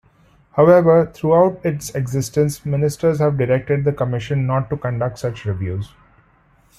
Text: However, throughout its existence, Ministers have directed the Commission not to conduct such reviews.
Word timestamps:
However, 0.53 1.05
throughout 1.13 1.61
its 1.63 1.93
existence, 1.93 2.65
Ministers 2.65 3.19
have 3.19 3.37
directed 3.37 3.83
the 3.83 3.93
Commission 3.93 4.47
not 4.47 4.67
to 4.71 4.77
conduct 4.77 5.19
such 5.19 5.45
reviews. 5.45 5.93